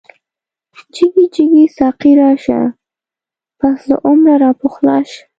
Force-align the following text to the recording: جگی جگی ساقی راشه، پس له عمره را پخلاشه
جگی 0.93 1.27
جگی 1.33 1.67
ساقی 1.77 2.13
راشه، 2.19 2.73
پس 3.59 3.77
له 3.89 3.95
عمره 4.07 4.37
را 4.37 4.51
پخلاشه 4.59 5.23